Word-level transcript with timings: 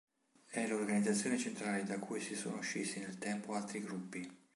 È 0.47 0.65
l'organizzazione 0.65 1.37
centrale 1.37 1.83
da 1.83 1.99
cui 1.99 2.19
si 2.19 2.33
sono 2.33 2.59
scissi 2.61 2.99
nel 2.99 3.19
tempo 3.19 3.53
altri 3.53 3.81
gruppi. 3.81 4.27